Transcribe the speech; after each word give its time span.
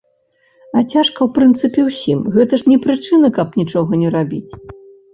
А 0.77 0.79
цяжка 0.93 1.05
ў 1.23 1.27
прынцыпе 1.35 1.85
ўсім, 1.89 2.19
гэта 2.39 2.53
ж 2.65 2.75
не 2.75 2.81
прычына, 2.89 3.27
каб 3.39 3.47
нічога 3.63 3.91
не 4.05 4.09
рабіць. 4.21 4.47